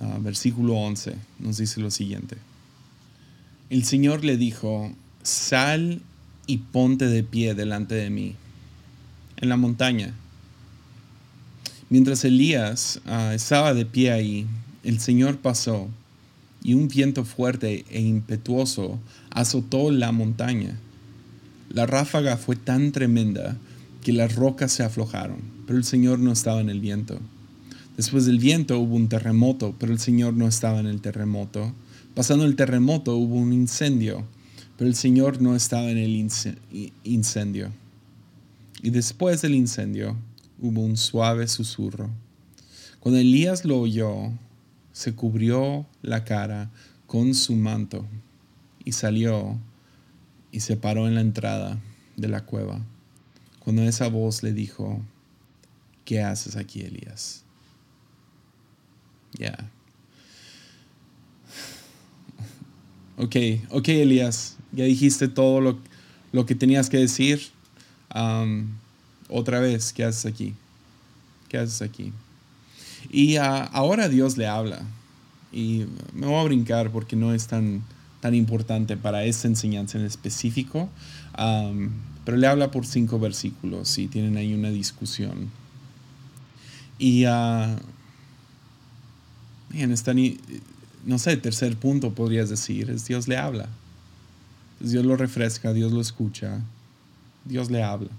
[0.00, 2.36] ah, versículo 11, nos dice lo siguiente.
[3.68, 6.00] El Señor le dijo, sal
[6.46, 8.34] y ponte de pie delante de mí,
[9.36, 10.14] en la montaña.
[11.90, 14.46] Mientras Elías ah, estaba de pie ahí,
[14.84, 15.90] el Señor pasó
[16.62, 18.98] y un viento fuerte e impetuoso
[19.30, 20.78] azotó la montaña.
[21.70, 23.56] La ráfaga fue tan tremenda
[24.02, 27.20] que las rocas se aflojaron, pero el Señor no estaba en el viento.
[27.96, 31.72] Después del viento hubo un terremoto, pero el Señor no estaba en el terremoto.
[32.14, 34.24] Pasando el terremoto hubo un incendio,
[34.76, 36.30] pero el Señor no estaba en el
[37.04, 37.70] incendio.
[38.82, 40.16] Y después del incendio
[40.58, 42.10] hubo un suave susurro.
[43.00, 44.32] Cuando Elías lo oyó,
[44.92, 46.70] se cubrió la cara
[47.06, 48.06] con su manto
[48.84, 49.58] y salió
[50.52, 51.78] y se paró en la entrada
[52.16, 52.80] de la cueva
[53.60, 55.00] cuando esa voz le dijo,
[56.04, 57.44] ¿qué haces aquí, Elías?
[59.38, 59.56] Ya.
[63.16, 63.36] Ok,
[63.68, 65.78] ok, Elías, ya dijiste todo lo,
[66.32, 67.50] lo que tenías que decir.
[69.28, 70.54] otra vez, ¿qué haces aquí?
[71.50, 72.14] ¿Qué haces aquí?
[73.10, 74.82] Y ah, ahora Dios le habla.
[75.52, 77.82] Y me voy a brincar porque no es tan,
[78.20, 80.88] tan importante para esta enseñanza en específico.
[82.24, 85.50] Pero le habla por cinco versículos y tienen ahí una discusión.
[86.98, 87.76] Y uh,
[89.72, 90.12] en esta,
[91.04, 93.68] no sé, tercer punto podrías decir, es Dios le habla.
[94.80, 96.60] Dios lo refresca, Dios lo escucha,
[97.44, 98.10] Dios le habla.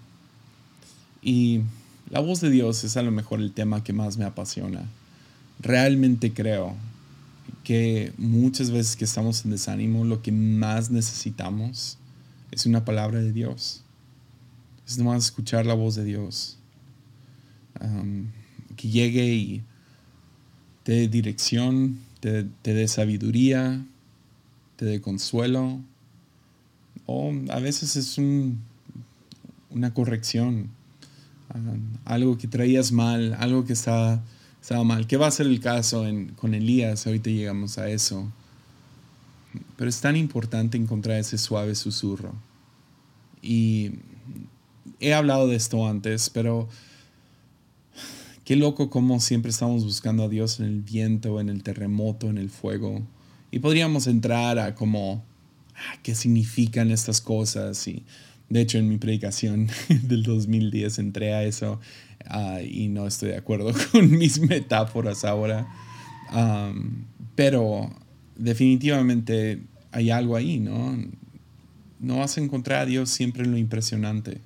[1.21, 1.61] Y
[2.11, 4.83] la voz de Dios es a lo mejor el tema que más me apasiona.
[5.61, 6.75] Realmente creo
[7.63, 11.97] que muchas veces que estamos en desánimo, lo que más necesitamos
[12.51, 13.83] es una palabra de Dios.
[14.85, 16.57] Es nomás escuchar la voz de Dios.
[18.75, 19.63] que llegue y
[20.83, 23.85] te dé dirección, te, dé sabiduría,
[24.75, 25.79] te dé consuelo.
[27.05, 28.17] O a veces es
[29.69, 30.80] una corrección.
[32.05, 34.23] Algo que traías mal, algo que estaba,
[34.61, 35.07] estaba mal.
[35.07, 37.07] ¿Qué va a ser el caso con Elías?
[37.07, 38.31] Ahorita llegamos a eso.
[39.75, 42.33] Pero es tan importante encontrar ese suave susurro.
[43.41, 43.91] Y
[44.99, 46.69] he hablado de esto antes, pero
[48.45, 52.37] qué loco como siempre estamos buscando a Dios en el viento, en el terremoto, en
[52.37, 53.01] el fuego.
[53.51, 55.23] Y podríamos entrar a como,
[55.75, 57.87] ah, ¿qué significan estas cosas?
[57.87, 58.03] Y
[58.51, 59.69] de hecho en mi predicación
[60.03, 61.79] del 2010 entré a eso
[62.27, 65.67] ah, y no estoy de acuerdo con mis metáforas ahora.
[67.35, 67.89] pero
[68.35, 69.61] definitivamente
[69.91, 70.97] hay algo ahí, ¿no?
[71.99, 74.39] No vas a encontrar a Dios siempre en lo impresionante.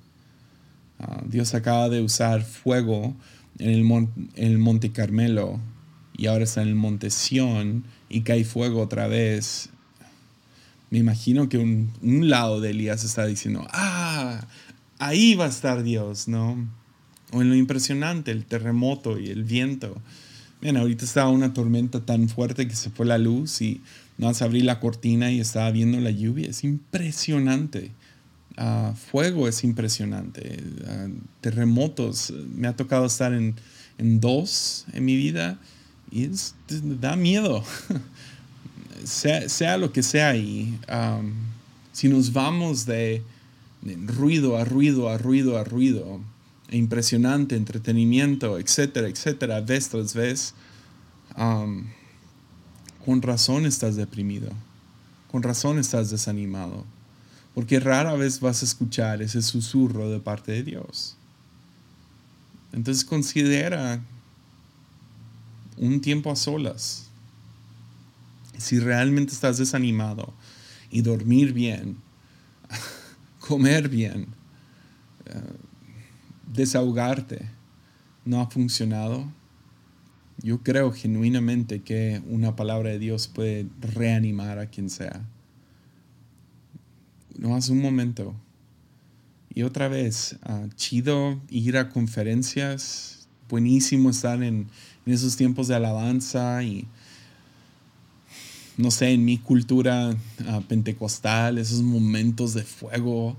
[1.00, 3.14] Ah, Dios acaba de usar fuego
[3.58, 5.58] en el, Monte Carmelo
[6.16, 9.70] y ahora está en el Monte Sión y cae fuego otra vez.
[10.90, 13.95] Me imagino que un, un lado de Elías está diciendo, ah,
[14.98, 16.56] ahí va a estar Dios, ¿no?
[17.32, 19.96] O en lo impresionante, el terremoto y el viento.
[20.60, 23.80] Bien, ahorita estaba una tormenta tan fuerte que se fue la luz y
[24.18, 26.48] no vas a abrir la cortina y estaba viendo la lluvia.
[26.48, 27.92] Es impresionante.
[28.56, 30.62] Ah, fuego es impresionante.
[30.86, 31.08] Ah,
[31.40, 32.32] terremotos.
[32.54, 33.54] Me ha tocado estar en,
[33.98, 35.58] dos en mi vida
[36.10, 36.30] y
[37.00, 37.62] da miedo.
[39.04, 40.36] sea, lo que sea.
[40.36, 40.78] Y
[41.92, 43.22] si nos vamos de,
[44.06, 46.20] ruido a ruido a ruido a ruido,
[46.68, 50.54] e impresionante, entretenimiento, etcétera, etcétera, vez tras vez,
[53.04, 54.50] con razón estás deprimido,
[55.30, 56.84] con razón estás desanimado,
[57.54, 61.16] porque rara vez vas a escuchar ese susurro de parte de Dios.
[62.72, 64.02] Entonces considera
[65.78, 67.08] un tiempo a solas.
[68.58, 70.32] Si realmente estás desanimado
[70.90, 71.98] y dormir bien,
[73.46, 74.26] comer bien,
[75.26, 75.40] eh,
[76.52, 77.46] desahogarte
[78.24, 79.26] no ha funcionado,
[80.42, 85.24] yo creo genuinamente que una palabra de Dios puede reanimar a quien sea.
[87.38, 88.34] No hace un momento.
[89.54, 94.68] Y otra vez, ah, chido ir a conferencias, buenísimo estar en,
[95.06, 96.88] esos tiempos de alabanza y,
[98.76, 103.36] no sé, en mi cultura ah, pentecostal, esos momentos de fuego.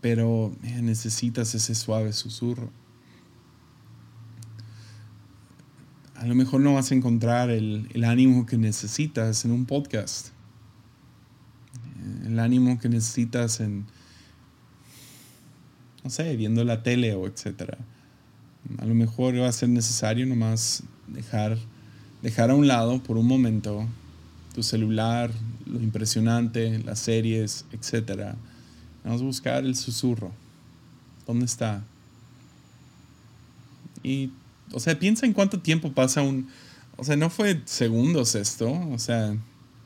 [0.00, 2.70] pero necesitas ese suave susurro.
[6.18, 10.30] a lo mejor no vas a encontrar el, ánimo que necesitas en un podcast.
[12.26, 13.86] El ánimo que necesitas en,
[16.02, 17.78] no sé, viendo la tele o etcétera.
[18.78, 21.58] A lo mejor va a ser necesario nomás dejar,
[22.22, 23.86] dejar a un lado por un momento
[24.54, 25.30] tu celular,
[25.66, 28.36] lo impresionante, las series, etcétera.
[29.04, 30.32] Vamos a buscar el susurro.
[31.26, 31.84] ¿Dónde está?
[34.02, 34.30] Y
[34.72, 36.48] o sea, piensa en cuánto tiempo pasa un...
[36.96, 38.70] O sea, no fue segundos esto.
[38.90, 39.36] O sea,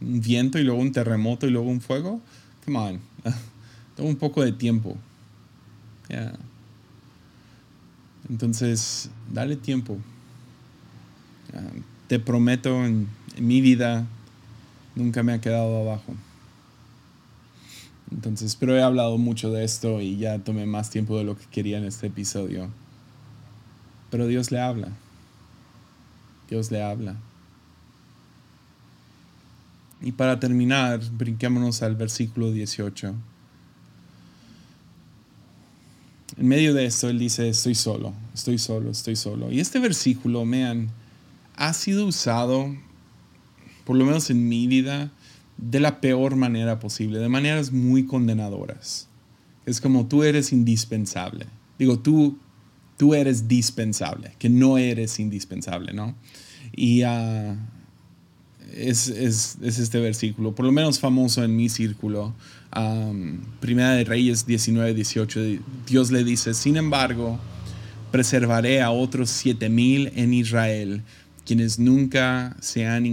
[0.00, 2.20] un viento y luego un terremoto y luego un fuego.
[2.64, 3.00] Come on.
[3.96, 4.96] Toma un poco de tiempo.
[8.28, 9.98] Entonces, dale tiempo.
[12.08, 14.06] Te prometo, en, mi vida
[14.94, 16.14] nunca me ha quedado abajo.
[18.10, 21.46] Entonces, pero he hablado mucho de esto y ya tomé más tiempo de lo que
[21.46, 22.68] quería en este episodio.
[24.10, 24.88] Pero Dios le habla.
[26.50, 27.16] Dios le habla.
[30.02, 33.14] Y para terminar, brinquémonos al versículo 18.
[36.38, 39.50] En medio de esto, él dice, estoy solo, estoy solo, estoy solo.
[39.52, 40.90] Y este versículo, vean,
[41.56, 42.74] ha sido usado,
[43.84, 45.10] por lo menos en mi vida,
[45.56, 49.08] de la peor manera posible, de maneras muy condenadoras.
[49.66, 51.46] Es como tú eres indispensable.
[51.78, 52.38] Digo, tú
[53.02, 56.14] tú eres dispensable, que no eres indispensable, ¿no?
[56.70, 57.56] Y uh,
[58.74, 62.32] es, es, es, este versículo, por lo menos famoso en mi círculo.
[63.58, 65.40] Primera de Reyes 19, 18,
[65.86, 67.40] Dios le dice, sin embargo,
[68.12, 71.02] preservaré a otros siete mil en Israel,
[71.44, 73.06] quienes nunca se han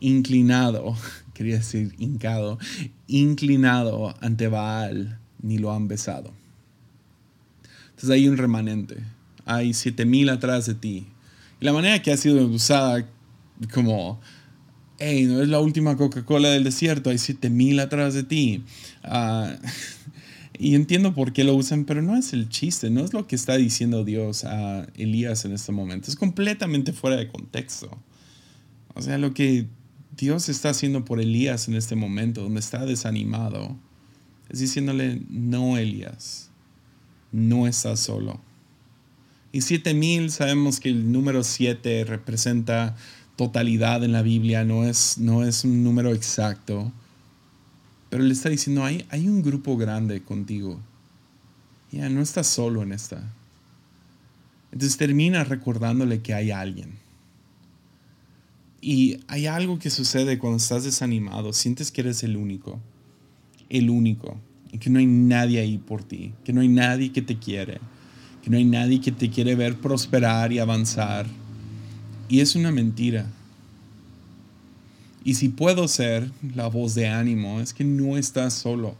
[0.00, 0.96] inclinado,
[1.34, 2.58] quería decir hincado,
[3.06, 6.32] inclinado ante Baal, ni lo han besado.
[7.90, 8.96] Entonces hay un remanente.
[9.44, 11.06] Hay 7000 atrás de ti.
[11.60, 13.06] Y la manera que ha sido usada
[13.72, 14.20] como,
[14.98, 18.64] hey, no es la última Coca-Cola del desierto, hay 7000 atrás de ti.
[19.04, 19.54] Ah,
[20.58, 23.36] y entiendo por qué lo usan, pero no es el chiste, no es lo que
[23.36, 26.10] está diciendo Dios a Elías en este momento.
[26.10, 27.90] Es completamente fuera de contexto.
[28.94, 29.66] O sea, lo que
[30.16, 33.76] Dios está haciendo por Elías en este momento, donde está desanimado,
[34.50, 36.50] es diciéndole, no, Elías,
[37.32, 38.40] no estás solo.
[39.52, 42.96] Y 7000, sabemos que el número 7 representa
[43.36, 46.92] totalidad en la Biblia, no es, no es un número exacto.
[48.12, 50.78] Pero le está diciendo, hay, hay un grupo grande contigo.
[51.90, 53.32] Ya, no estás solo en esta.
[54.70, 56.90] Entonces termina recordándole que hay alguien.
[58.82, 62.78] Y hay algo que sucede cuando estás desanimado, sientes que eres el único,
[63.70, 64.38] el único,
[64.70, 67.80] y que no hay nadie ahí por ti, que no hay nadie que te quiere,
[68.42, 71.24] que no hay nadie que te quiere ver prosperar y avanzar.
[72.28, 73.32] Y es una mentira.
[75.24, 78.96] Y si puedo ser la voz de ánimo, es que no estás solo.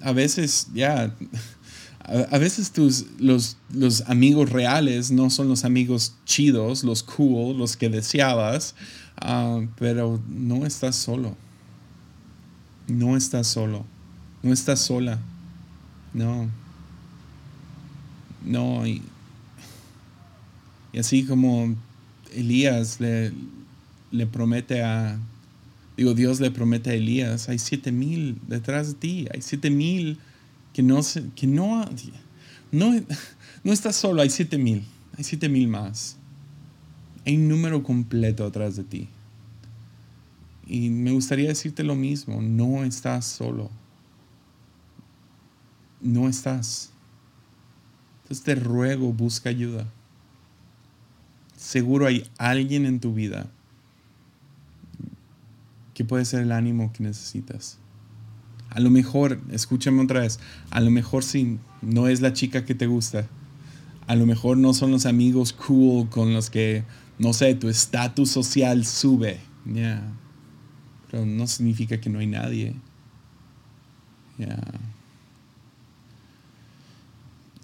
[0.00, 1.14] A veces, ya,
[2.00, 7.76] a, veces tus, los, los amigos reales no son los amigos chidos, los cool, los
[7.76, 8.74] que deseabas,
[9.16, 11.36] ah, pero no estás solo.
[12.88, 13.84] No estás solo.
[14.42, 15.20] No estás sola.
[16.12, 16.48] No.
[18.44, 18.86] No.
[18.86, 19.02] Y,
[20.92, 21.74] y así como
[22.32, 23.32] Elías le,
[24.16, 25.18] le promete a,
[25.96, 30.18] digo, Dios le promete a Elías, hay siete mil detrás de ti, hay siete mil
[30.72, 31.00] que no,
[31.34, 31.84] que no,
[32.72, 33.00] no,
[33.64, 34.84] no estás solo, hay siete mil,
[35.16, 36.16] hay siete mil más.
[37.24, 39.08] Hay un número completo atrás de ti.
[40.66, 43.70] Y me gustaría decirte lo mismo, no estás solo.
[46.00, 46.92] No estás.
[48.22, 49.92] Entonces te ruego, busca ayuda.
[51.56, 53.50] Seguro hay alguien en tu vida
[55.96, 57.78] que puede ser el ánimo que necesitas.
[58.68, 60.38] A lo mejor, escúchame otra vez,
[60.68, 63.26] a lo mejor sí, no es la chica que te gusta.
[64.06, 66.84] A lo mejor no son los amigos cool con los que,
[67.18, 69.40] no sé, tu estatus social sube.
[69.64, 70.02] Ya.
[71.10, 72.76] Pero no significa que no hay nadie.
[74.36, 74.60] Ya.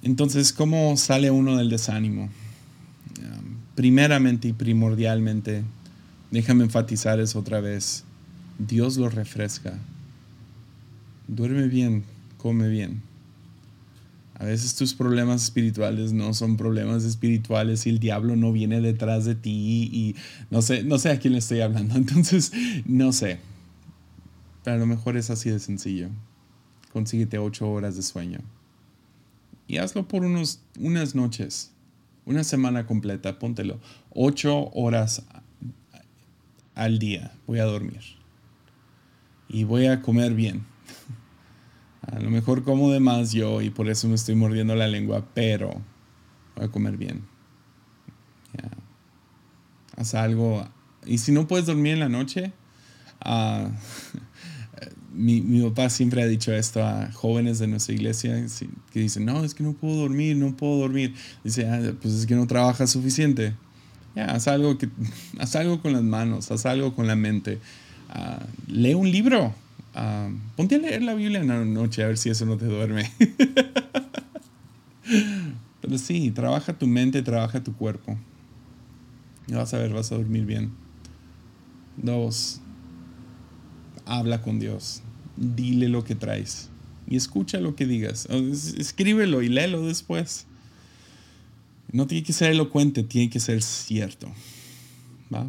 [0.00, 2.30] Entonces, ¿cómo sale uno del desánimo?
[3.74, 5.64] primeramente y primordialmente,
[6.30, 8.04] déjame enfatizar eso otra vez
[8.58, 9.78] Dios lo refresca.
[11.28, 12.04] Duerme bien,
[12.36, 13.02] come bien.
[14.34, 19.24] A veces tus problemas espirituales no son problemas espirituales y el diablo no viene detrás
[19.24, 20.16] de ti y
[20.50, 22.52] no sé, no sé a quién le estoy hablando, entonces
[22.84, 23.38] no sé.
[24.64, 26.08] Pero a lo mejor es así de sencillo.
[26.92, 28.40] Consíguete ocho horas de sueño.
[29.68, 31.70] Y hazlo por unos, unas noches,
[32.26, 33.80] una semana completa, póntelo.
[34.10, 35.22] Ocho horas
[36.74, 38.21] al día voy a dormir
[39.48, 40.64] y voy a comer bien.
[42.02, 45.24] A lo mejor como de más yo y por eso me estoy mordiendo la lengua,
[45.34, 45.70] pero
[46.56, 47.22] voy a comer bien.
[49.96, 50.66] Haz algo.
[51.06, 52.52] Y si no puedes dormir en la noche,
[53.24, 53.68] uh,
[55.12, 58.44] mi, mi, papá siempre ha dicho esto a jóvenes de nuestra iglesia
[58.90, 61.14] que dicen, no, es que no puedo dormir, no puedo dormir.
[61.44, 63.54] Dice, ah, pues es que no trabajas suficiente.
[64.16, 64.88] Haz, algo que,
[65.38, 67.58] haz algo con las manos, haz algo con la mente.
[68.14, 69.54] Ah, lee un libro.
[69.94, 72.66] Uh, ponte a leer la Biblia en la noche a ver si eso no te
[72.66, 73.10] duerme.
[75.80, 78.18] Pero sí, trabaja tu mente, trabaja tu cuerpo.
[79.48, 80.72] Y vas a ver, vas a dormir bien.
[81.96, 82.60] Dos,
[84.04, 85.02] habla con Dios.
[85.36, 86.68] Dile lo que traes.
[87.08, 88.26] Y escucha lo que digas.
[88.26, 90.46] Escríbelo y léelo después.
[91.90, 94.28] No tiene que ser elocuente, tiene que ser cierto.
[95.34, 95.46] ¿Va?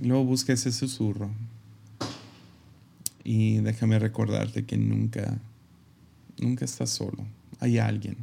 [0.00, 1.30] Luego busca ese susurro.
[3.24, 5.38] Y déjame recordarte que nunca,
[6.38, 7.26] nunca estás solo.
[7.60, 8.16] Hay alguien.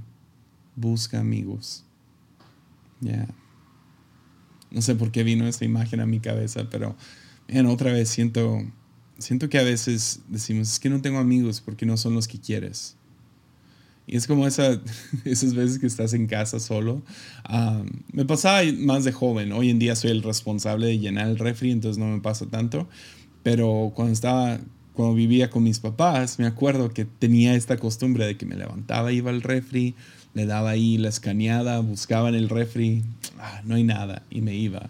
[0.75, 1.83] Busca amigos.
[3.01, 3.27] Ya.
[4.71, 6.95] No sé por qué vino esta imagen a mi cabeza, pero
[7.47, 8.59] en otra vez siento,
[9.17, 12.39] siento que a veces decimos, es que no tengo amigos porque no son los que
[12.39, 12.95] quieres.
[14.07, 14.79] Y es como esa,
[15.25, 17.01] esas veces que estás en casa solo.
[18.11, 19.51] me pasaba más de joven.
[19.51, 22.87] Hoy en día soy el responsable de llenar el refri, entonces no me pasa tanto.
[23.43, 24.59] Pero cuando estaba,
[24.93, 29.11] cuando vivía con mis papás, me acuerdo que tenía esta costumbre de que me levantaba,
[29.11, 29.95] iba al refri,
[30.33, 33.03] le daba ahí la escaneada, buscaba en el refri,
[33.39, 34.89] ah, no hay nada, y me iba.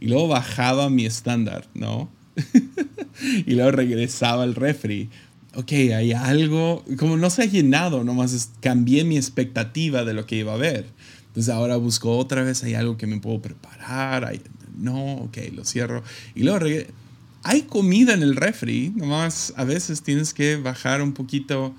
[0.00, 2.10] Y luego bajaba mi estándar, ¿no?
[3.46, 5.08] y luego regresaba al refri
[5.56, 10.36] ok, hay algo, como no se ha llenado, nomás cambié mi expectativa de lo que
[10.36, 10.86] iba a ver.
[11.28, 14.32] Entonces ahora busco otra vez, hay algo que me puedo preparar,
[14.76, 16.02] no, ok, lo cierro.
[16.34, 16.66] Y luego
[17.42, 21.74] hay comida en el refri, nomás a veces tienes que bajar un poquito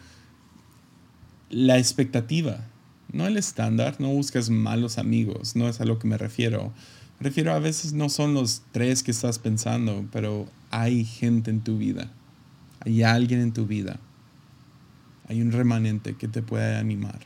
[1.50, 2.66] la expectativa,
[3.12, 6.74] no el estándar, no buscas malos amigos, no es a lo que me refiero.
[7.20, 11.62] Me refiero a veces no son los tres que estás pensando, pero hay gente en
[11.62, 12.12] tu vida
[12.86, 14.00] hay alguien en tu vida,
[15.28, 17.20] hay un remanente que te puede animar.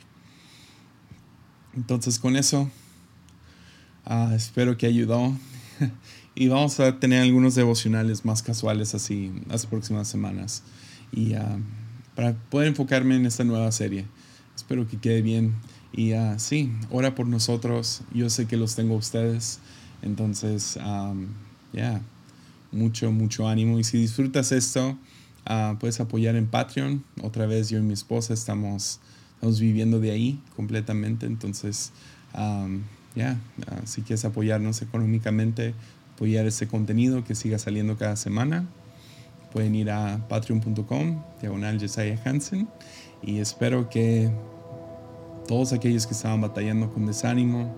[1.76, 2.70] Entonces con eso,
[4.06, 5.36] ah, espero que ayudó.
[6.36, 10.64] y vamos a tener algunos devocionales más casuales así las próximas semanas.
[11.12, 11.58] Y ah,
[12.20, 14.06] para poder enfocarme en esta nueva serie.
[14.54, 15.56] Espero que quede bien.
[15.94, 18.02] Y uh, sí, ora por nosotros.
[18.14, 19.60] Yo sé que los tengo a ustedes.
[20.02, 20.78] Entonces,
[21.72, 22.02] ya,
[22.74, 23.80] mucho, mucho ánimo.
[23.80, 24.98] Y si disfrutas esto,
[25.80, 27.04] puedes apoyar en Patreon.
[27.22, 29.00] Otra vez yo y mi esposa estamos,
[29.36, 31.26] estamos viviendo de ahí completamente.
[31.26, 31.92] Entonces,
[33.16, 33.40] ya,
[33.86, 35.74] si quieres apoyarnos económicamente,
[36.14, 38.68] apoyar este contenido que siga saliendo cada semana,
[39.52, 42.68] pueden ir a patreon.com, diagonal Josiah Hansen.
[43.22, 44.32] Y espero que
[45.48, 47.74] todos aquellos que estaban batallando con desánimo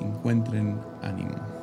[0.00, 1.55] encuentren ánimo.